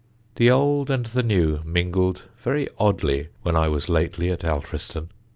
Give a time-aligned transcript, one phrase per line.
[0.37, 5.11] The old and the new mingled very oddly when I was lately at Alfriston.